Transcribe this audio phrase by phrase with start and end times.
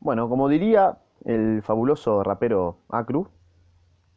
[0.00, 0.96] Bueno, como diría
[1.26, 3.28] el fabuloso rapero Acru,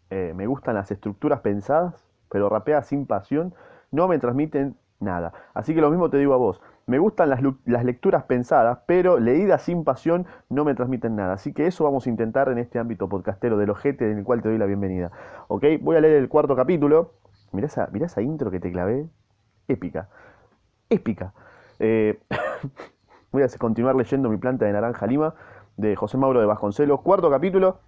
[0.09, 3.53] eh, me gustan las estructuras pensadas, pero rapea sin pasión,
[3.91, 5.33] no me transmiten nada.
[5.53, 6.61] Así que lo mismo te digo a vos.
[6.85, 11.33] Me gustan las lecturas pensadas, pero leídas sin pasión no me transmiten nada.
[11.33, 14.41] Así que eso vamos a intentar en este ámbito podcastero del ojete en el cual
[14.41, 15.11] te doy la bienvenida.
[15.49, 15.65] ¿Ok?
[15.81, 17.11] Voy a leer el cuarto capítulo.
[17.51, 19.07] Mirá esa, mirá esa intro que te clavé.
[19.67, 20.09] Épica.
[20.89, 21.33] Épica.
[21.79, 22.19] Eh,
[23.31, 25.33] voy a continuar leyendo Mi planta de naranja lima
[25.77, 27.01] de José Mauro de Vasconcelos.
[27.01, 27.79] Cuarto capítulo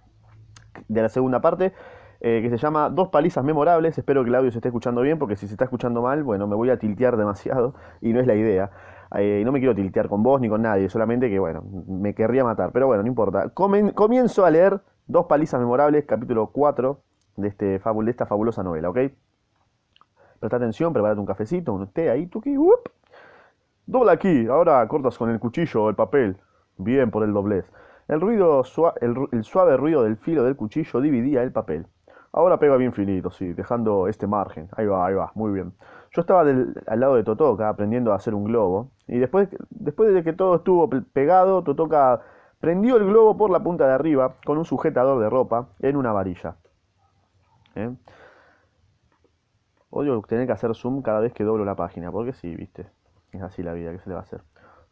[0.88, 1.72] de la segunda parte,
[2.20, 3.96] eh, que se llama Dos palizas memorables.
[3.98, 6.46] Espero que el audio se esté escuchando bien, porque si se está escuchando mal, bueno,
[6.46, 8.70] me voy a tiltear demasiado y no es la idea.
[9.16, 12.44] Eh, no me quiero tiltear con vos ni con nadie, solamente que, bueno, me querría
[12.44, 12.72] matar.
[12.72, 13.50] Pero bueno, no importa.
[13.50, 17.00] Comienzo a leer Dos palizas memorables, capítulo 4
[17.36, 18.98] de, este de esta fabulosa novela, ¿ok?
[20.40, 22.90] Presta atención, prepárate un cafecito, un té ahí, tuki, up.
[23.86, 26.36] Dobla aquí, ahora cortas con el cuchillo el papel.
[26.78, 27.70] Bien por el doblez.
[28.08, 28.20] El,
[29.44, 31.86] suave ruido del filo del cuchillo dividía el papel.
[32.32, 34.68] Ahora pega bien finito, sí, dejando este margen.
[34.76, 35.72] Ahí va, ahí va, muy bien.
[36.12, 38.90] Yo estaba al lado de Totoka aprendiendo a hacer un globo.
[39.08, 42.20] Y después, después de que todo estuvo pe- pegado, Totoka
[42.60, 46.12] prendió el globo por la punta de arriba con un sujetador de ropa en una
[46.12, 46.56] varilla.
[47.74, 47.90] ¿Eh?
[49.90, 52.86] Odio tener que hacer zoom cada vez que doblo la página, porque sí, viste.
[53.32, 54.42] Es así la vida, ¿qué se le va a hacer?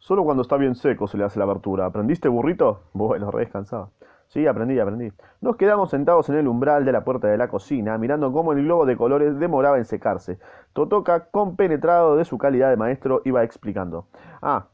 [0.05, 1.87] Solo cuando está bien seco se le hace la abertura.
[1.87, 2.81] ¿Aprendiste, burrito?
[2.93, 3.89] Bueno, re descansado.
[4.27, 5.11] Sí, aprendí, aprendí.
[5.41, 8.63] Nos quedamos sentados en el umbral de la puerta de la cocina, mirando cómo el
[8.63, 10.37] globo de colores demoraba en secarse.
[10.73, 14.05] Totoka, compenetrado de su calidad de maestro, iba explicando.
[14.43, 14.67] Ah,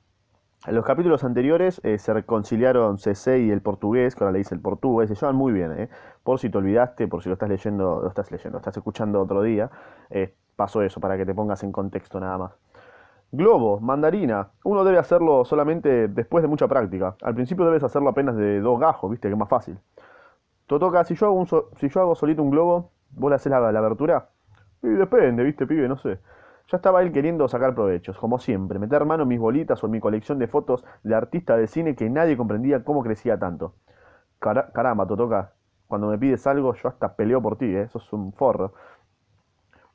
[0.68, 4.54] en los capítulos anteriores eh, se reconciliaron CC y el portugués, que ahora le dice
[4.54, 5.90] el portugués, se llevan muy bien, ¿eh?
[6.24, 9.22] Por si te olvidaste, por si lo estás leyendo, lo estás leyendo, lo estás escuchando
[9.22, 9.72] otro día,
[10.10, 12.52] eh, pasó eso, para que te pongas en contexto nada más.
[13.34, 17.16] Globo, mandarina, uno debe hacerlo solamente después de mucha práctica.
[17.22, 19.78] Al principio debes hacerlo apenas de dos gajos, viste, que es más fácil.
[20.68, 23.52] Totoka, si yo hago, un so- si yo hago solito un globo, ¿vos le haces
[23.52, 24.30] la, la abertura?
[24.84, 26.20] Y depende, viste, pibe, no sé.
[26.72, 29.94] Ya estaba él queriendo sacar provechos, como siempre, meter mano en mis bolitas o en
[29.94, 33.76] mi colección de fotos de artista de cine que nadie comprendía cómo crecía tanto.
[34.40, 35.54] Cara- caramba, Totoka,
[35.88, 37.88] cuando me pides algo, yo hasta peleo por ti, ¿eh?
[37.90, 38.74] Sos un forro.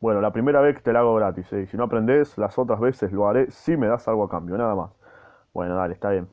[0.00, 1.66] Bueno, la primera vez te la hago gratis, ¿eh?
[1.66, 4.74] Si no aprendes, las otras veces lo haré si me das algo a cambio, nada
[4.74, 4.90] más.
[5.54, 6.28] Bueno, dale, está bien.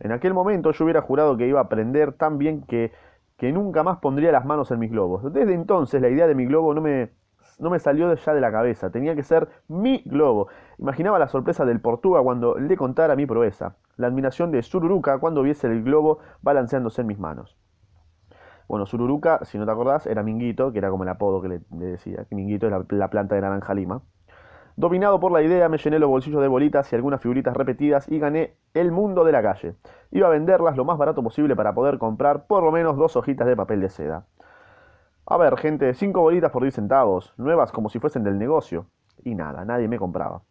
[0.00, 2.92] En aquel momento yo hubiera jurado que iba a aprender tan bien que,
[3.36, 5.32] que nunca más pondría las manos en mis globos.
[5.32, 7.10] Desde entonces la idea de mi globo no me,
[7.58, 8.90] no me salió ya de la cabeza.
[8.90, 10.48] Tenía que ser mi globo.
[10.78, 13.76] Imaginaba la sorpresa del Portuga cuando le contara mi proeza.
[13.96, 17.56] La admiración de Sururuka cuando viese el globo balanceándose en mis manos.
[18.70, 21.60] Bueno, Sururuka, si no te acordás, era Minguito, que era como el apodo que le,
[21.70, 22.24] decía.
[22.28, 24.02] que Minguito es la, la planta de naranja lima.
[24.76, 28.20] Dominado por la idea, me llené los bolsillos de bolitas y algunas figuritas repetidas y
[28.20, 29.74] gané el mundo de la calle.
[30.12, 33.48] Iba a venderlas lo más barato posible para poder comprar por lo menos dos hojitas
[33.48, 34.26] de papel de seda.
[35.26, 38.86] A ver, gente, cinco bolitas por 10 centavos, nuevas como si fuesen del negocio.
[39.24, 40.42] Y nada, nadie me compraba.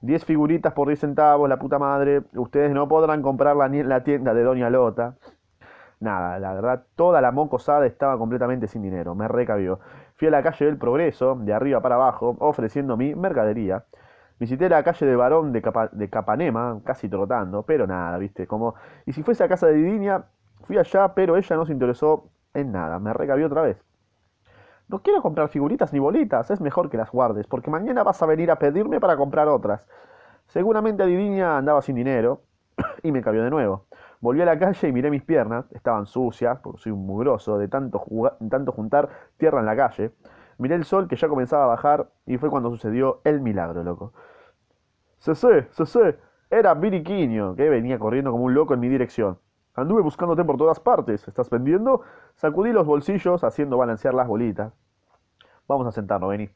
[0.00, 2.22] 10 figuritas por 10 centavos, la puta madre.
[2.36, 5.16] Ustedes no podrán comprarla ni en la tienda de Doña Lota.
[5.98, 9.80] Nada, la verdad, toda la mocosada estaba completamente sin dinero, me recabió.
[10.16, 13.84] Fui a la calle del Progreso, de arriba para abajo, ofreciendo mi mercadería.
[14.38, 18.74] Visité la calle de Barón de, Capa- de Capanema, casi trotando, pero nada, viste, como...
[19.06, 20.24] Y si fuese a casa de Didinia,
[20.64, 23.78] fui allá, pero ella no se interesó en nada, me recabió otra vez.
[24.88, 28.26] No quiero comprar figuritas ni bolitas, es mejor que las guardes, porque mañana vas a
[28.26, 29.80] venir a pedirme para comprar otras.
[30.48, 32.42] Seguramente Didinia andaba sin dinero,
[33.02, 33.86] y me cabió de nuevo.
[34.20, 37.68] Volví a la calle y miré mis piernas, estaban sucias, porque soy un mugroso de
[37.68, 38.04] tanto,
[38.50, 40.12] tanto juntar tierra en la calle.
[40.58, 44.12] Miré el sol que ya comenzaba a bajar y fue cuando sucedió el milagro, loco.
[45.18, 45.68] ¡Cesé!
[45.72, 46.18] ¡Cesé!
[46.48, 49.38] Era Biriquiño, que venía corriendo como un loco en mi dirección.
[49.74, 51.26] Anduve buscándote por todas partes.
[51.28, 52.00] ¿Estás vendiendo?
[52.36, 54.72] Sacudí los bolsillos haciendo balancear las bolitas.
[55.68, 56.48] Vamos a sentarnos, vení.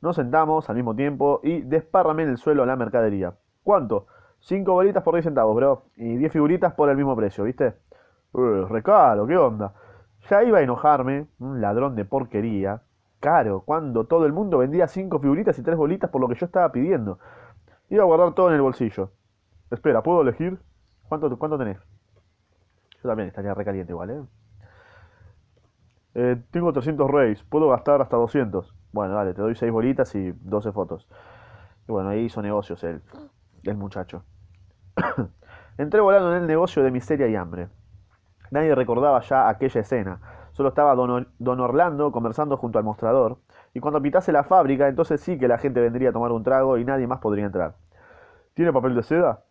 [0.00, 3.34] Nos sentamos al mismo tiempo y desparramé en el suelo la mercadería.
[3.64, 4.06] ¿Cuánto?
[4.48, 5.82] Cinco bolitas por 10 centavos, bro.
[5.96, 7.66] Y 10 figuritas por el mismo precio, ¿viste?
[7.66, 9.74] Eh, recaro, ¿qué onda?
[10.30, 12.80] Ya iba a enojarme, un ladrón de porquería.
[13.20, 16.46] Caro, cuando todo el mundo vendía cinco figuritas y tres bolitas por lo que yo
[16.46, 17.18] estaba pidiendo.
[17.90, 19.10] Iba a guardar todo en el bolsillo.
[19.70, 20.58] Espera, ¿puedo elegir?
[21.10, 21.76] ¿Cuánto, cuánto tenés?
[23.02, 24.22] Yo también estaría recaliente igual, ¿eh?
[26.14, 28.74] Eh, tengo 300 reyes, puedo gastar hasta 200.
[28.92, 31.06] Bueno, dale, te doy 6 bolitas y 12 fotos.
[31.86, 33.02] Y bueno, ahí hizo negocios el,
[33.64, 34.24] el muchacho.
[35.78, 37.68] Entré volando en el negocio de miseria y hambre.
[38.50, 40.20] Nadie recordaba ya aquella escena.
[40.52, 43.38] Solo estaba don, Or- don Orlando conversando junto al mostrador.
[43.74, 46.78] Y cuando pitase la fábrica, entonces sí que la gente vendría a tomar un trago
[46.78, 47.76] y nadie más podría entrar.
[48.54, 49.44] ¿Tiene papel de seda?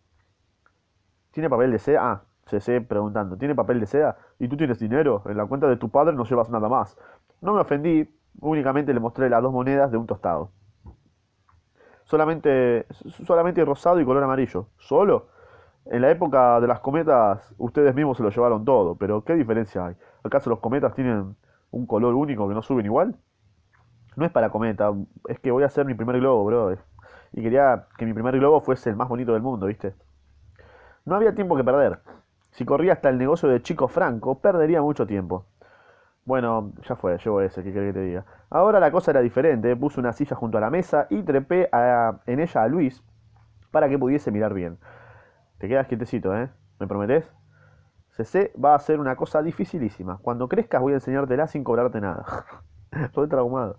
[1.32, 2.02] ¿Tiene papel de seda?
[2.12, 4.18] Ah, CC preguntando, ¿tiene papel de seda?
[4.40, 5.24] ¿Y tú tienes dinero?
[5.26, 6.98] En la cuenta de tu padre no llevas nada más.
[7.42, 8.10] No me ofendí,
[8.42, 10.52] únicamente le mostré las dos monedas de un tostado.
[12.06, 12.86] Solamente,
[13.26, 14.70] solamente rosado y color amarillo.
[14.78, 15.28] ¿Solo?
[15.90, 19.86] En la época de las cometas, ustedes mismos se lo llevaron todo, pero ¿qué diferencia
[19.86, 19.96] hay?
[20.24, 21.36] ¿Acaso los cometas tienen
[21.72, 23.16] un color único que no suben igual?
[24.18, 24.92] No es para cometa,
[25.30, 26.76] es que voy a hacer mi primer globo, bro.
[27.32, 29.94] Y quería que mi primer globo fuese el más bonito del mundo, ¿viste?
[31.06, 32.00] No había tiempo que perder.
[32.52, 35.46] Si corría hasta el negocio de Chico Franco, perdería mucho tiempo.
[36.26, 38.26] Bueno, ya fue, llevo ese, ¿qué querés que te diga?
[38.50, 41.70] Ahora la cosa era diferente, puse una silla junto a la mesa y trepé
[42.26, 43.02] en ella a Luis
[43.72, 44.78] para que pudiese mirar bien.
[45.58, 46.50] Te quedas quietecito, ¿eh?
[46.80, 47.26] ¿Me prometés?
[48.10, 50.20] CC va a ser una cosa dificilísima.
[50.22, 52.26] Cuando crezcas voy a enseñártela sin cobrarte nada.
[52.92, 53.78] Estoy traumado.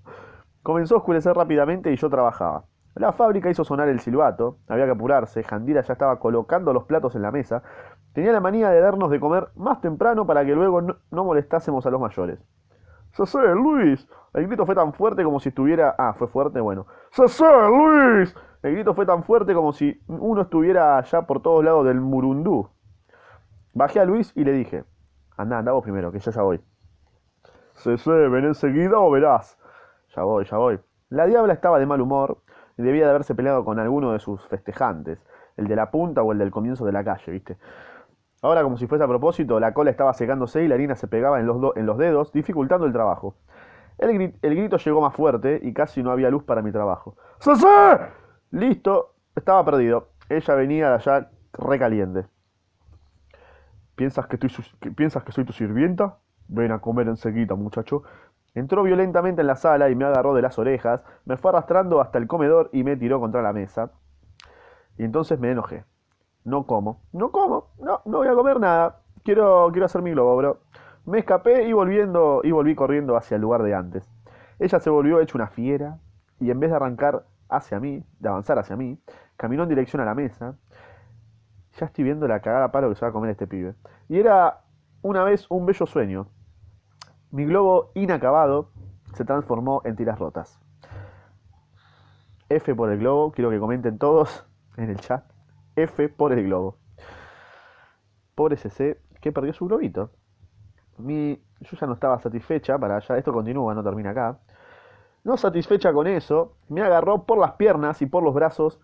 [0.63, 2.65] Comenzó a oscurecer rápidamente y yo trabajaba.
[2.95, 7.15] La fábrica hizo sonar el silbato, había que apurarse, Jandira ya estaba colocando los platos
[7.15, 7.63] en la mesa,
[8.13, 11.91] tenía la manía de darnos de comer más temprano para que luego no, molestásemos a
[11.91, 12.41] los mayores.
[13.13, 14.09] ¡Sese, Luis!
[14.35, 15.95] El grito fue tan fuerte como si estuviera...
[15.97, 16.87] Ah, fue fuerte, bueno.
[17.13, 18.35] ¡Sese, Luis!
[18.69, 22.69] El grito fue tan fuerte como si uno estuviera allá por todos lados del Murundú.
[23.73, 24.85] Bajé a Luis y le dije,
[25.39, 26.61] anda, anda vos primero, que yo ya voy.
[27.73, 29.59] Cese, ven enseguida o verás.
[30.15, 30.79] Ya voy, ya voy.
[31.09, 32.43] La diabla estaba de mal humor
[32.77, 35.19] y debía de haberse peleado con alguno de sus festejantes,
[35.57, 37.57] el de la punta o el del comienzo de la calle, ¿viste?
[38.43, 41.41] Ahora, como si fuese a propósito, la cola estaba secándose y la harina se pegaba
[41.41, 43.35] en los, en los dedos, dificultando el trabajo.
[43.97, 44.11] El,
[44.43, 47.17] el, grito llegó más fuerte y casi no había luz para mi trabajo.
[47.39, 48.28] ¡Cese!
[48.51, 50.09] Listo, estaba perdido.
[50.29, 52.27] Ella venía de allá recaliente.
[53.95, 54.51] ¿Piensas que, estoy,
[54.95, 56.19] ¿Piensas que soy tu sirvienta?
[56.49, 58.05] Ven a comer enseguida, muchacho.
[58.55, 62.19] Entró violentamente en la sala y me agarró de las orejas, me fue arrastrando hasta
[62.19, 63.93] el comedor y me tiró contra la mesa.
[64.97, 65.85] Y entonces me enojé.
[66.45, 69.01] No como, no como, no, no voy a comer nada.
[69.25, 70.61] Quiero, quiero hacer mi globo, bro.
[71.05, 74.09] Me escapé y volviendo y volví corriendo hacia el lugar de antes.
[74.59, 75.99] Ella se volvió hecha una fiera
[76.41, 78.99] y en vez de arrancar hacia mí, de avanzar hacia mí,
[79.37, 80.57] caminó en dirección a la mesa.
[81.79, 83.75] Ya estoy viendo la cagada palo que se va a comer este pibe.
[84.09, 84.61] Y era
[85.03, 86.29] una vez un bello sueño.
[87.31, 88.71] Mi globo inacabado
[89.15, 90.61] se transformó en tiras rotas.
[92.49, 94.47] F por el globo, quiero que comenten todos
[94.77, 95.25] en el chat.
[95.77, 96.77] F por el globo.
[98.35, 100.11] Pobre CC que perdió su globito.
[100.97, 103.19] Mi, yo ya no estaba satisfecha para allá.
[103.19, 104.39] Esto continúa, no termina acá.
[105.25, 108.81] No satisfecha con eso, me agarró por las piernas y por los brazos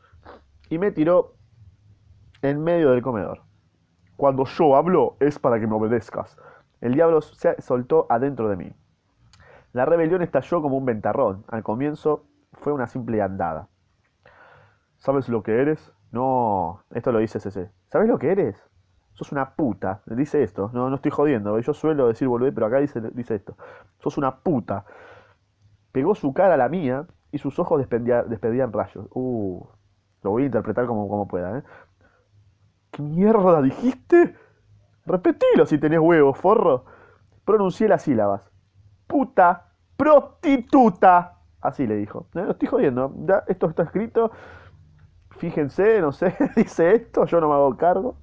[0.69, 1.35] y me tiró
[2.43, 3.43] en medio del comedor.
[4.17, 6.37] Cuando yo hablo es para que me obedezcas.
[6.81, 8.73] El diablo se soltó adentro de mí.
[9.73, 11.45] La rebelión estalló como un ventarrón.
[11.49, 13.69] Al comienzo fue una simple andada.
[14.99, 15.93] ¿Sabes lo que eres?
[16.13, 17.71] No, esto lo dice CC.
[17.89, 18.57] ¿Sabes lo que eres?
[19.15, 20.03] Sos una puta.
[20.07, 20.71] Dice esto.
[20.73, 21.59] No, no estoy jodiendo.
[21.59, 23.57] Yo suelo decir volver, pero acá dice, dice esto.
[23.99, 24.85] Sos una puta.
[25.95, 29.07] Pegó su cara a la mía y sus ojos despedían rayos.
[29.15, 29.65] Uh,
[30.25, 31.63] lo voy a interpretar como, como pueda, ¿eh?
[32.91, 34.35] ¿Qué mierda dijiste?
[35.07, 36.85] Repetilo si tenés huevos, forro.
[37.45, 38.51] Pronuncié las sílabas.
[39.07, 41.39] Puta, prostituta.
[41.61, 42.27] Así le dijo.
[42.35, 43.15] No, estoy jodiendo.
[43.27, 44.33] Ya, esto está escrito.
[45.39, 48.17] Fíjense, no sé, dice esto, yo no me hago cargo.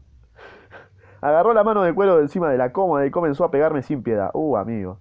[1.21, 4.03] Agarró la mano de cuero de encima de la cómoda y comenzó a pegarme sin
[4.03, 4.29] piedad.
[4.33, 4.99] Uh, amigo.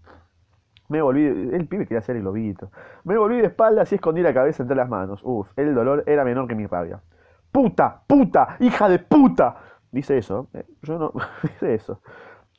[0.91, 2.73] Me volví, el pibe quería hacer el lobito.
[3.05, 5.21] Me volví de espaldas y escondí la cabeza entre las manos.
[5.23, 7.01] Uf, el dolor era menor que mi rabia.
[7.53, 8.03] ¡Puta!
[8.09, 8.57] ¡Puta!
[8.59, 9.55] ¡Hija de puta!
[9.93, 10.49] Dice eso.
[10.53, 11.13] Eh, yo no.
[11.43, 12.03] Dice eso.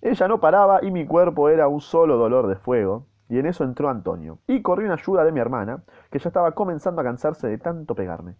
[0.01, 3.05] Ella no paraba y mi cuerpo era un solo dolor de fuego.
[3.27, 4.39] Y en eso entró Antonio.
[4.47, 7.95] Y corrió en ayuda de mi hermana, que ya estaba comenzando a cansarse de tanto
[7.95, 8.35] pegarme.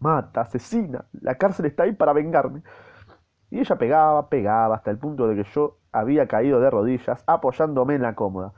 [0.00, 1.06] Mata, asesina.
[1.22, 2.62] La cárcel está ahí para vengarme.
[3.50, 7.94] Y ella pegaba, pegaba, hasta el punto de que yo había caído de rodillas, apoyándome
[7.94, 8.52] en la cómoda.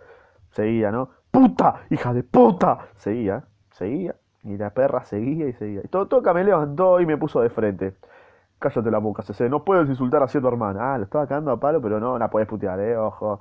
[0.50, 1.10] Seguía, ¿no?
[1.30, 1.82] ¡Puta!
[1.90, 2.88] ¡Hija de puta!
[2.96, 4.16] Seguía, seguía.
[4.44, 5.82] Y la perra seguía y seguía.
[5.84, 7.96] Y todo, toca me levantó y me puso de frente.
[8.58, 9.48] Cállate la boca, CC.
[9.48, 10.94] No puedes insultar a tu hermana.
[10.94, 12.96] Ah, lo estaba cagando a palo, pero no la puedes putear, eh.
[12.96, 13.40] Ojo.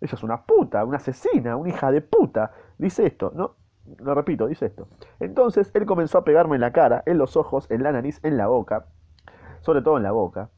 [0.00, 2.52] Ella es una puta, una asesina, una hija de puta.
[2.76, 3.54] Dice esto, ¿no?
[3.98, 4.88] Lo repito, dice esto.
[5.18, 8.36] Entonces él comenzó a pegarme en la cara, en los ojos, en la nariz, en
[8.36, 8.86] la boca.
[9.60, 10.50] Sobre todo en la boca.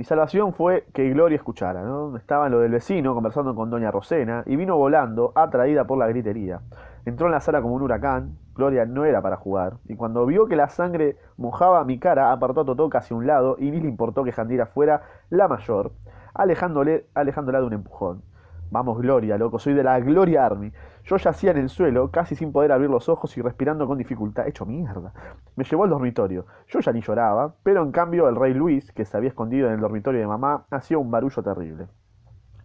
[0.00, 2.16] Mi salvación fue que Gloria escuchara, ¿no?
[2.16, 6.06] Estaba en lo del vecino conversando con doña Rosena y vino volando, atraída por la
[6.06, 6.62] gritería.
[7.04, 10.46] Entró en la sala como un huracán, Gloria no era para jugar, y cuando vio
[10.46, 13.78] que la sangre mojaba mi cara, apartó a Totó casi a un lado y ni
[13.78, 15.92] le importó que Jandira fuera la mayor,
[16.32, 18.22] alejándole, alejándola de un empujón.
[18.70, 20.72] Vamos, Gloria, loco, soy de la Gloria Army.
[21.04, 24.46] Yo yacía en el suelo, casi sin poder abrir los ojos y respirando con dificultad,
[24.46, 25.12] hecho mierda.
[25.56, 26.46] Me llevó al dormitorio.
[26.68, 29.74] Yo ya ni lloraba, pero en cambio el rey Luis, que se había escondido en
[29.74, 31.88] el dormitorio de mamá, hacía un barullo terrible.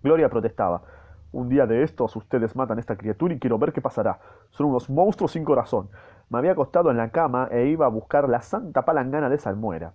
[0.03, 0.83] Gloria protestaba.
[1.31, 4.19] Un día de estos ustedes matan a esta criatura y quiero ver qué pasará.
[4.51, 5.89] Son unos monstruos sin corazón.
[6.29, 9.93] Me había acostado en la cama e iba a buscar la santa palangana de salmuera.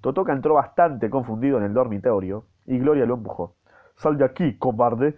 [0.00, 3.54] Totoca entró bastante confundido en el dormitorio y Gloria lo empujó.
[3.96, 5.16] Sal de aquí, cobarde.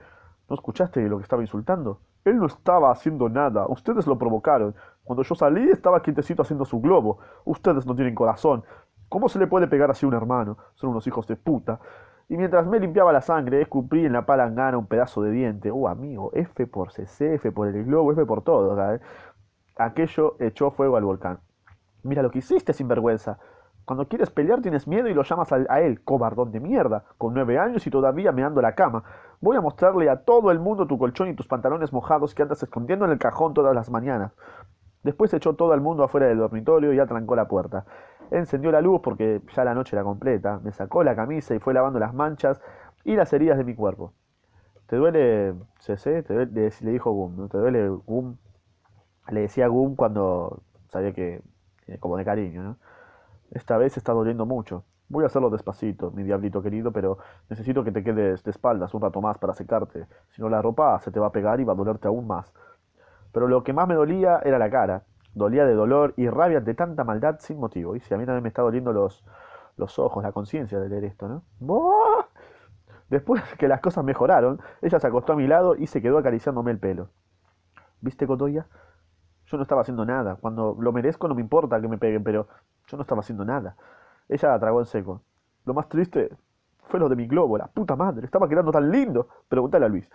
[0.48, 2.00] ¿No escuchaste lo que estaba insultando?
[2.24, 3.66] Él no estaba haciendo nada.
[3.68, 4.74] Ustedes lo provocaron.
[5.04, 7.18] Cuando yo salí estaba quietecito haciendo su globo.
[7.44, 8.64] Ustedes no tienen corazón.
[9.08, 10.56] ¿Cómo se le puede pegar así a un hermano?
[10.74, 11.78] Son unos hijos de puta.
[12.28, 15.70] Y mientras me limpiaba la sangre, escupí en la palangana un pedazo de diente.
[15.70, 18.76] Oh, amigo, F por CC, F por el globo, F por todo.
[19.76, 21.40] Aquello echó fuego al volcán.
[22.02, 23.38] Mira lo que hiciste, sinvergüenza.
[23.84, 27.58] Cuando quieres pelear tienes miedo y lo llamas a, él, cobardón de mierda, con nueve
[27.58, 29.04] años y todavía meando la cama.
[29.44, 32.62] Voy a mostrarle a todo el mundo tu colchón y tus pantalones mojados que andas
[32.62, 34.32] escondiendo en el cajón todas las mañanas.
[35.02, 37.84] Después echó todo el mundo afuera del dormitorio y atrancó la puerta.
[38.30, 41.74] Encendió la luz porque ya la noche era completa, me sacó la camisa y fue
[41.74, 42.58] lavando las manchas
[43.04, 44.14] y las heridas de mi cuerpo.
[44.86, 46.22] ¿Te duele, CC?
[46.22, 46.72] ¿Te duele?
[46.80, 47.46] Le dijo Gum.
[47.50, 48.38] ¿Te duele Gum?
[49.28, 51.42] Le decía Gum cuando sabía que,
[51.88, 52.78] eh, como de cariño.
[53.50, 54.84] Esta vez está doliendo mucho.
[55.14, 57.18] Voy a hacerlo despacito, mi diablito querido, pero
[57.48, 60.08] necesito que te quedes de espaldas un rato más para secarte.
[60.30, 62.52] Si no, la ropa se te va a pegar y va a dolerte aún más.
[63.30, 65.04] Pero lo que más me dolía era la cara.
[65.32, 67.94] Dolía de dolor y rabia de tanta maldad sin motivo.
[67.94, 69.24] Y si a mí también me está doliendo los,
[69.76, 71.44] los ojos, la conciencia de leer esto, ¿no?
[73.08, 76.72] Después que las cosas mejoraron, ella se acostó a mi lado y se quedó acariciándome
[76.72, 77.10] el pelo.
[78.00, 78.66] ¿Viste, Cotoya?
[79.46, 80.34] Yo no estaba haciendo nada.
[80.40, 82.48] Cuando lo merezco no me importa que me peguen, pero
[82.88, 83.76] yo no estaba haciendo nada.
[84.28, 85.22] Ella la tragó en seco.
[85.64, 86.30] Lo más triste
[86.88, 88.24] fue lo de mi globo, la puta madre.
[88.24, 89.28] Estaba quedando tan lindo.
[89.48, 90.08] Pregúntale a Luis.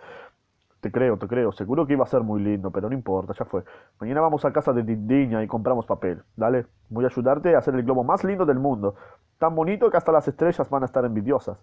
[0.80, 1.52] Te creo, te creo.
[1.52, 3.64] Seguro que iba a ser muy lindo, pero no importa, ya fue.
[4.00, 6.22] Mañana vamos a casa de Dindiña y compramos papel.
[6.36, 8.94] Dale, voy a ayudarte a hacer el globo más lindo del mundo.
[9.38, 11.58] Tan bonito que hasta las estrellas van a estar envidiosas.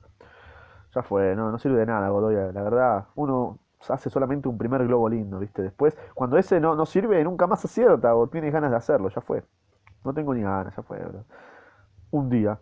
[0.93, 2.51] Ya fue, no, no sirve de nada, Godoya.
[2.51, 5.61] La verdad, uno hace solamente un primer globo lindo, ¿viste?
[5.61, 9.21] Después, cuando ese no, no sirve, nunca más acierta o tienes ganas de hacerlo, ya
[9.21, 9.43] fue.
[10.03, 11.23] No tengo ni ganas, ya fue, bro.
[12.09, 12.59] Un día,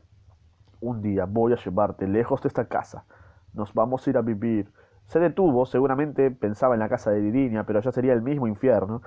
[0.81, 3.05] un día voy a llevarte lejos de esta casa.
[3.53, 4.71] Nos vamos a ir a vivir.
[5.07, 9.03] Se detuvo, seguramente pensaba en la casa de Didinia, pero ya sería el mismo infierno.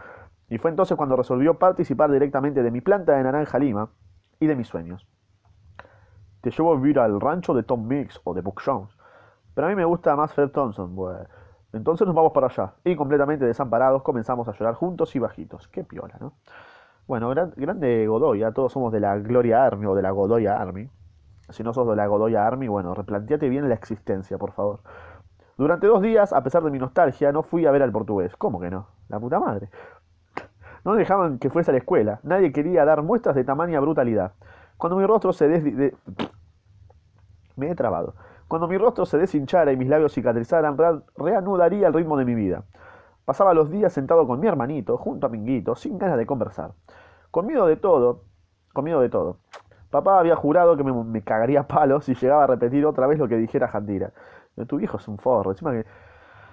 [0.49, 3.91] Y fue entonces cuando resolvió participar directamente de mi planta de naranja lima
[4.39, 5.07] y de mis sueños.
[6.41, 8.97] Te llevo a vivir al rancho de Tom Mix o de Buck Jones.
[9.55, 11.27] Pero a mí me gusta más Fred Thompson, bueno.
[11.73, 12.75] Entonces nos vamos para allá.
[12.85, 15.67] Y completamente desamparados comenzamos a llorar juntos y bajitos.
[15.67, 16.35] Qué piola, ¿no?
[17.09, 20.91] Bueno, grande Godoya, todos somos de la Gloria Army o de la Godoya Army.
[21.49, 24.81] Si no sos de la Godoya Army, bueno, replanteate bien la existencia, por favor.
[25.57, 28.37] Durante dos días, a pesar de mi nostalgia, no fui a ver al portugués.
[28.37, 28.89] ¿Cómo que no?
[29.09, 29.71] La puta madre.
[30.85, 32.21] No dejaban que fuese a la escuela.
[32.25, 34.33] Nadie quería dar muestras de tamaña brutalidad.
[34.77, 35.95] Cuando mi rostro se des...
[37.57, 38.17] Me he trabado.
[38.49, 40.77] Cuando mi rostro se deshinchara y mis labios cicatrizaran,
[41.17, 42.65] reanudaría el ritmo de mi vida.
[43.29, 46.73] Pasaba los días sentado con mi hermanito, junto a Minguito, sin ganas de conversar.
[47.31, 48.25] Con miedo de todo,
[48.73, 49.37] con miedo de todo.
[49.91, 53.37] Papá había jurado que me, cagaría palos si llegaba a repetir otra vez lo que
[53.37, 54.15] dijera Jandira.
[54.67, 55.85] Tu viejo es un forro, encima que...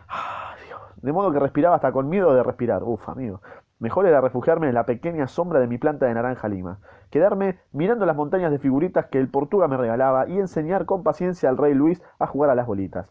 [0.09, 0.53] Ah,
[0.97, 2.83] de modo que respiraba hasta con miedo de respirar.
[2.83, 3.39] Uf, amigo.
[3.79, 6.79] Mejor era refugiarme en la pequeña sombra de mi planta de naranja lima,
[7.09, 11.47] quedarme mirando las montañas de figuritas que el Portuga me regalaba y enseñar con paciencia
[11.47, 13.09] al rey Luis a jugar a las bolitas.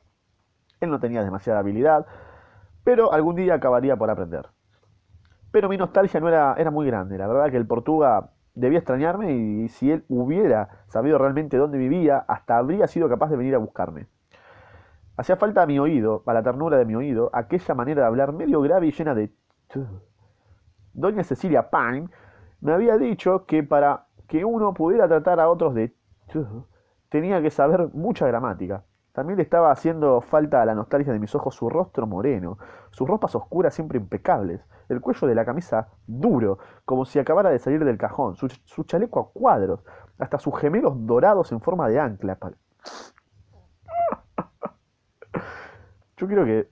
[0.81, 2.05] Él no tenía demasiada habilidad,
[2.85, 4.47] pero algún día acabaría por aprender.
[5.51, 9.33] Pero mi nostalgia no era, era muy grande, la verdad que el Portuga debía extrañarme
[9.33, 13.59] y si él hubiera sabido realmente dónde vivía, hasta habría sido capaz de venir a
[13.59, 14.07] buscarme.
[15.17, 18.33] Hacía falta a mi oído, a la ternura de mi oído, aquella manera de hablar
[18.33, 19.33] medio grave y llena de
[20.93, 22.09] doña Cecilia Pine
[22.61, 25.95] me había dicho que para que uno pudiera tratar a otros de
[27.09, 28.85] tenía que saber mucha gramática.
[29.15, 32.59] También le estaba haciendo falta a la nostalgia de mis ojos su rostro moreno,
[32.91, 37.61] sus ropas oscuras siempre impecables, el cuello de la camisa duro, como si acabara de
[37.61, 38.49] salir del cajón, su,
[38.83, 39.85] chaleco a cuadros,
[40.19, 42.37] hasta sus gemelos dorados en forma de ancla.
[46.17, 46.69] Yo quiero que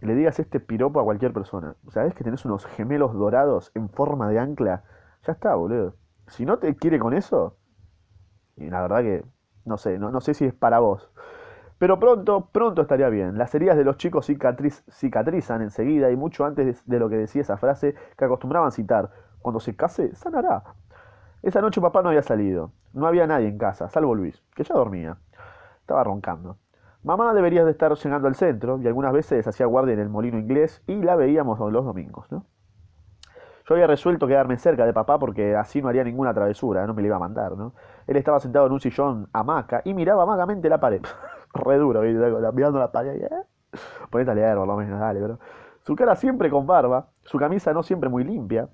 [0.00, 1.74] le digas este piropo a cualquier persona.
[1.88, 4.84] ¿Sabes que tenés unos gemelos dorados en forma de ancla?
[5.26, 5.96] Ya está, boludo.
[6.28, 7.56] Si no te quiere con eso,
[8.54, 9.24] y la verdad que
[9.64, 11.10] no sé, no, no sé si es para vos.
[11.80, 13.38] Pero pronto, pronto estaría bien.
[13.38, 17.56] Las heridas de los chicos cicatrizan enseguida y mucho antes de lo que decía esa
[17.56, 19.08] frase que acostumbraban citar.
[19.40, 20.62] Cuando se case, sanará.
[21.42, 22.70] Esa noche papá no había salido.
[22.92, 25.16] No había nadie en casa, salvo Luis, que ya dormía.
[25.80, 26.58] Estaba roncando.
[27.02, 30.38] Mamá debería de estar llegando al centro y algunas veces hacía guardia en el molino
[30.38, 32.44] inglés y la veíamos los domingos, ¿no?
[33.66, 37.00] Yo había resuelto quedarme cerca de papá porque así no haría ninguna travesura, no me
[37.00, 37.72] le iba a mandar, ¿no?
[38.06, 41.00] Él estaba sentado en un sillón hamaca y miraba amagamente la pared.
[41.52, 42.02] Re duro,
[42.52, 43.22] mirando la pared.
[43.22, 43.28] ¿eh?
[44.10, 45.38] Ponete a leer, por lo menos, dale, bro.
[45.82, 48.68] Su cara siempre con barba, su camisa no siempre muy limpia.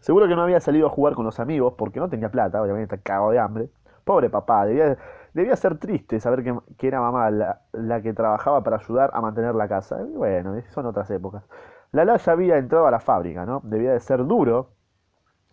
[0.00, 2.94] Seguro que no había salido a jugar con los amigos porque no tenía plata, obviamente
[2.94, 3.68] está cagado de hambre.
[4.04, 4.96] Pobre papá, debía,
[5.34, 9.68] debía ser triste saber que, era mamá la, que trabajaba para ayudar a mantener la
[9.68, 9.98] casa.
[10.14, 11.44] bueno, son otras épocas.
[11.92, 13.60] Lala ya había entrado a la fábrica, ¿no?
[13.64, 14.70] Debía de ser duro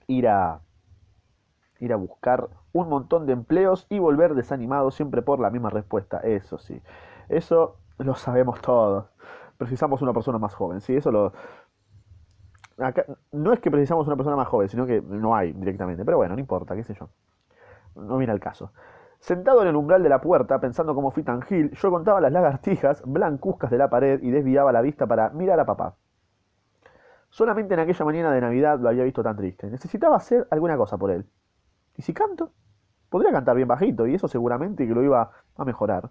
[0.07, 0.61] ir a,
[1.79, 6.19] ir a buscar un montón de empleos y volver desanimado siempre por la misma respuesta.
[6.19, 6.81] Eso sí,
[7.29, 9.05] eso lo sabemos todos.
[9.57, 11.33] Precisamos una persona más joven, sí, eso lo...
[13.31, 16.03] no es que precisamos una persona más joven, sino que no hay directamente.
[16.03, 17.09] Pero bueno, no importa, qué sé yo
[17.95, 18.71] no viene al caso.
[19.19, 22.31] Sentado en el umbral de la puerta, pensando cómo fui tan gil, yo contaba las
[22.31, 25.95] lagartijas blancuzcas de la pared y desviaba la vista para mirar a papá.
[27.29, 29.67] Solamente en aquella mañana de Navidad lo había visto tan triste.
[29.67, 31.25] Necesitaba hacer alguna cosa por él.
[31.97, 32.51] ¿Y si canto?
[33.09, 36.09] Podría cantar bien bajito, y eso seguramente que lo iba a mejorar.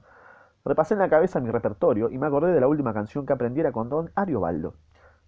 [0.65, 3.71] Repasé en la cabeza mi repertorio y me acordé de la última canción que aprendiera
[3.71, 4.75] con don Ariobaldo.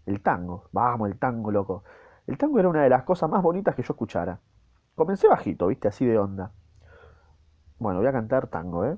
[0.07, 0.69] El tango.
[0.73, 1.85] Vamos, el tango, loco.
[2.27, 4.41] El tango era una de las cosas más bonitas que yo escuchara.
[4.95, 6.53] Comencé bajito, viste, así de onda.
[7.79, 8.97] Bueno, voy a cantar tango, ¿eh?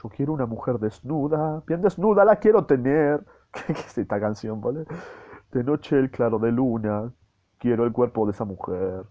[0.00, 3.24] Yo quiero una mujer desnuda, bien desnuda la quiero tener.
[3.52, 4.84] ¿Qué, es esta canción, vale?
[5.50, 7.12] De noche el claro de luna,
[7.58, 9.04] quiero el cuerpo de esa mujer.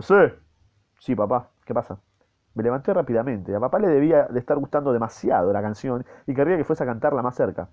[0.00, 0.34] ¿Se
[0.98, 2.00] Sí, papá, ¿qué pasa?
[2.54, 3.54] Me levanté rápidamente.
[3.54, 6.86] A papá le debía de estar gustando demasiado la canción y querría que fuese a
[6.86, 7.68] cantarla más cerca.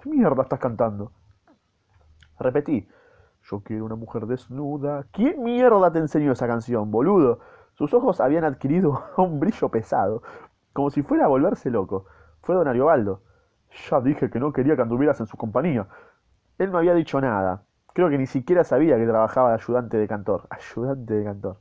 [0.00, 1.12] ¿Qué mierda estás cantando?
[2.38, 2.88] Repetí.
[3.42, 5.04] Yo quiero una mujer desnuda.
[5.12, 7.40] ¿Quién mierda te enseñó esa canción, boludo?
[7.74, 10.22] Sus ojos habían adquirido un brillo pesado,
[10.72, 12.06] como si fuera a volverse loco.
[12.40, 13.20] Fue don Ariobaldo.
[13.90, 15.86] Ya dije que no quería que anduvieras en su compañía.
[16.56, 17.64] Él no había dicho nada.
[17.92, 20.46] Creo que ni siquiera sabía que trabajaba de ayudante de cantor.
[20.48, 21.58] Ayudante de cantor.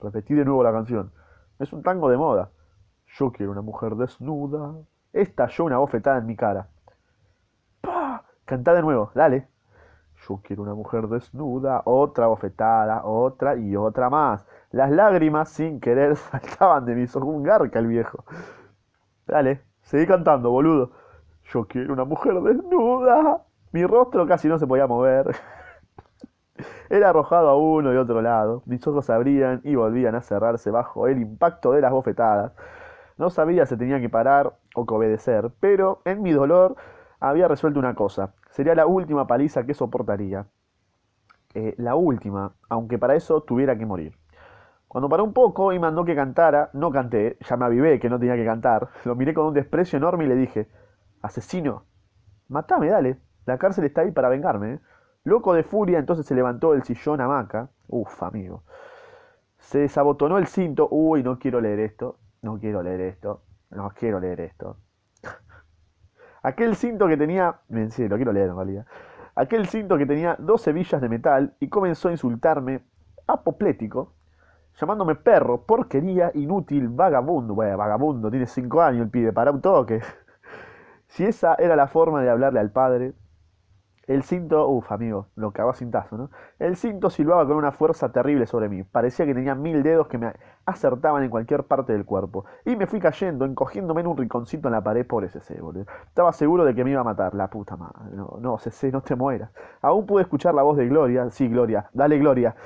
[0.00, 1.12] Repetí de nuevo la canción.
[1.58, 2.50] Es un tango de moda.
[3.16, 4.74] Yo quiero una mujer desnuda.
[5.12, 6.68] Estalló una bofetada en mi cara.
[7.80, 8.22] ¡Pah!
[8.44, 9.48] Cantá de nuevo, dale.
[10.26, 14.46] Yo quiero una mujer desnuda, otra bofetada, otra y otra más.
[14.70, 17.28] Las lágrimas sin querer saltaban de mis ojos.
[17.28, 18.24] Un garca el viejo.
[19.26, 20.92] Dale, seguí cantando, boludo.
[21.44, 23.42] Yo quiero una mujer desnuda.
[23.72, 25.34] Mi rostro casi no se podía mover.
[26.90, 28.62] Era arrojado a uno y otro lado.
[28.66, 32.52] Mis ojos abrían y volvían a cerrarse bajo el impacto de las bofetadas.
[33.18, 36.76] No sabía si tenía que parar o que obedecer, pero en mi dolor
[37.20, 38.34] había resuelto una cosa.
[38.50, 40.46] Sería la última paliza que soportaría.
[41.54, 44.16] Eh, la última, aunque para eso tuviera que morir.
[44.88, 48.18] Cuando paró un poco y mandó que cantara, no canté, ya me avivé que no
[48.18, 48.88] tenía que cantar.
[49.04, 50.68] Lo miré con un desprecio enorme y le dije,
[51.22, 51.84] asesino,
[52.48, 54.74] matame, dale, la cárcel está ahí para vengarme.
[54.74, 54.80] ¿eh?".
[55.24, 57.70] Loco de furia, entonces se levantó del sillón hamaca.
[57.88, 58.62] Uf, amigo.
[59.58, 60.88] Se desabotonó el cinto.
[60.90, 62.18] Uy, no quiero leer esto.
[62.42, 63.42] No quiero leer esto.
[63.70, 64.78] No quiero leer esto.
[66.42, 68.86] Aquel cinto que tenía, sí, lo quiero leer en realidad.
[69.34, 72.82] Aquel cinto que tenía dos hebillas de metal y comenzó a insultarme,
[73.26, 74.14] apoplético,
[74.80, 77.54] llamándome perro, porquería, inútil, vagabundo.
[77.54, 80.00] Bueno, vagabundo, tiene cinco años el pibe, para un toque.
[81.10, 83.14] Si esa era la forma de hablarle al padre,
[84.08, 86.30] el cinto, uff, amigo, lo cagó a cintazo, ¿no?
[86.58, 88.82] El cinto silbaba con una fuerza terrible sobre mí.
[88.82, 90.32] Parecía que tenía mil dedos que me
[90.64, 92.46] acertaban en cualquier parte del cuerpo.
[92.64, 95.84] Y me fui cayendo, encogiéndome en un rinconcito en la pared por ese boludo.
[96.06, 98.16] Estaba seguro de que me iba a matar, la puta madre.
[98.16, 99.50] No, no, CC, no te mueras.
[99.82, 101.30] Aún pude escuchar la voz de Gloria.
[101.30, 102.56] Sí, Gloria, dale, Gloria.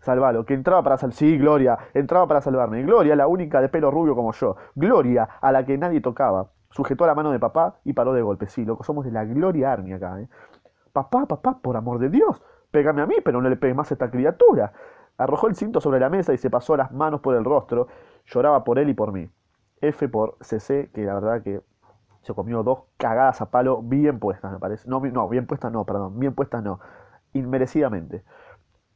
[0.00, 1.18] Salvalo, que entraba para salvarme.
[1.18, 2.82] Sí, Gloria, entraba para salvarme.
[2.82, 4.56] Gloria, la única de pelo rubio como yo.
[4.76, 6.50] Gloria, a la que nadie tocaba.
[6.72, 8.48] Sujetó la mano de papá y paró de golpe.
[8.48, 10.28] Sí, loco, somos de la Gloria Army acá, ¿eh?
[10.92, 13.94] Papá, papá, por amor de Dios, pégame a mí, pero no le pegues más a
[13.94, 14.72] esta criatura.
[15.16, 17.88] Arrojó el cinto sobre la mesa y se pasó las manos por el rostro.
[18.26, 19.30] Lloraba por él y por mí.
[19.80, 21.62] F por CC, que la verdad que
[22.22, 24.88] se comió dos cagadas a palo bien puestas, me parece.
[24.88, 26.80] No, no, bien puestas no, perdón, bien puestas no.
[27.32, 28.24] Inmerecidamente.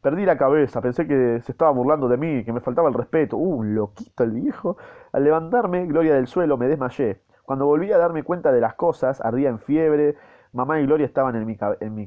[0.01, 3.37] Perdí la cabeza, pensé que se estaba burlando de mí, que me faltaba el respeto.
[3.37, 4.77] Uh, loquito el viejo.
[5.13, 7.23] Al levantarme, gloria del suelo, me desmayé.
[7.47, 10.17] Cuando volví a darme cuenta de las cosas, ardía en fiebre,
[10.53, 11.57] Mamá y Gloria estaban en mi,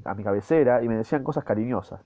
[0.03, 2.01] a mi cabecera y me decían cosas cariñosas.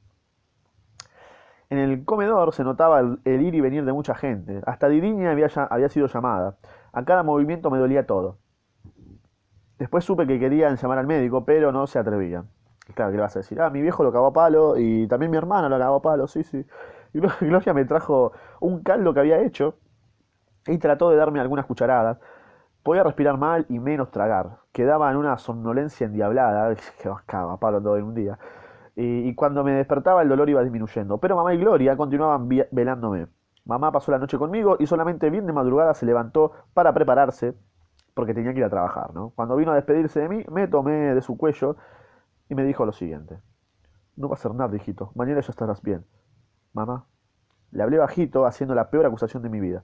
[1.69, 4.61] En el comedor se notaba el, ir y venir de mucha gente.
[4.67, 6.57] Hasta Diriña había, había sido llamada.
[6.91, 8.37] A cada movimiento me dolía todo.
[9.79, 12.47] Después supe que querían llamar al médico, pero no se atrevían.
[12.93, 13.59] Claro, ¿qué le vas a decir?
[13.59, 16.27] Ah, mi viejo lo cagó a palo y también mi hermana lo cagó a palo,
[16.27, 16.63] sí, sí.
[17.13, 19.75] Y Gloria me trajo un caldo que había hecho
[20.67, 22.19] y trató de darme algunas cucharadas.
[22.83, 24.57] Podía respirar mal y menos tragar.
[24.73, 27.09] Quedaba en una somnolencia endiablada, que
[27.59, 28.37] palo todo en un día.
[28.95, 31.17] Y, cuando me despertaba el dolor iba disminuyendo.
[31.17, 33.27] Pero mamá y Gloria continuaban velándome.
[33.65, 37.55] Mamá pasó la noche conmigo y solamente bien de madrugada se levantó para prepararse
[38.13, 39.31] porque tenía que ir a trabajar, ¿no?
[39.31, 41.77] Cuando vino a despedirse de mí, me tomé de su cuello
[42.49, 43.39] y me dijo lo siguiente.
[44.15, 45.11] No va a ser nada, hijito.
[45.15, 46.05] Mañana ya estarás bien.
[46.73, 47.05] Mamá.
[47.71, 49.83] Le hablé bajito, haciendo la peor acusación de mi vida.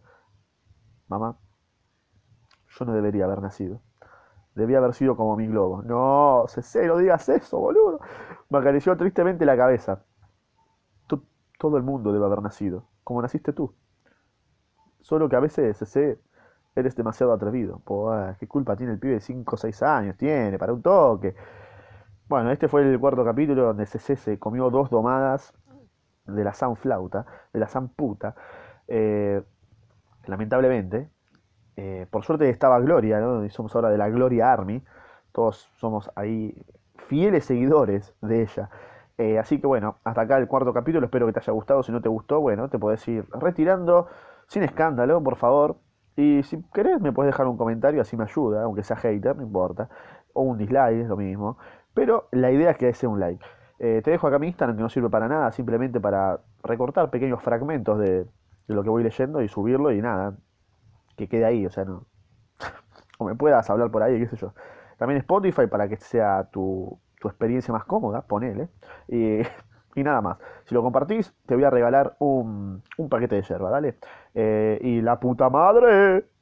[1.08, 1.38] Mamá,
[2.70, 3.82] yo no debería haber nacido.
[4.56, 5.84] Debía haber sido como mi globo.
[5.84, 8.00] No, Cece, no digas eso, boludo.
[8.50, 10.04] Me acarició tristemente la cabeza.
[11.08, 11.26] To-
[11.58, 13.76] todo el mundo debe haber nacido, como naciste tú.
[15.02, 16.20] Solo que a veces, Cece,
[16.76, 17.82] eres demasiado atrevido.
[17.86, 20.18] Pues, ¿qué culpa tiene el pibe de 5 o 6 años?
[20.18, 21.36] Tiene, para un toque.
[22.28, 25.54] Bueno, este fue el cuarto capítulo donde Cece se comió dos domadas
[26.26, 28.36] de la San Flauta, de la San Puta.
[28.88, 29.44] Eh,
[30.28, 31.10] lamentablemente,
[31.82, 33.46] eh, por suerte estaba Gloria, ¿no?
[33.46, 34.84] Y somos ahora de la Gloria Army.
[35.32, 36.54] Todos somos ahí
[37.08, 38.70] fieles seguidores de ella.
[39.18, 41.06] Eh, así que bueno, hasta acá el cuarto capítulo.
[41.06, 41.82] Espero que te haya gustado.
[41.84, 44.08] Si no te gustó, bueno, te podés ir retirando
[44.48, 45.78] sin escándalo, por favor.
[46.18, 49.44] Y si querés, me puedes dejar un comentario, así me ayuda, aunque sea hater, no
[49.44, 49.88] importa.
[50.34, 51.58] O un dislike, es lo mismo.
[51.94, 53.46] Pero la idea es que sea un like.
[53.80, 57.42] Eh, te dejo acá mi Instagram, que no sirve para nada, simplemente para recortar pequeños
[57.42, 60.36] fragmentos de, de lo que voy leyendo y subirlo y nada,
[61.20, 62.08] que quede ahí, o sea, no.
[63.18, 64.54] O me puedas hablar por ahí, qué sé yo.
[64.98, 68.70] También Spotify para que sea tu, tu experiencia más cómoda, ponele.
[69.08, 69.40] Y,
[69.96, 70.38] y nada más.
[70.66, 73.98] Si lo compartís, te voy a regalar un, un paquete de yerba, ¿dale?
[74.34, 76.26] Eh, y la puta madre.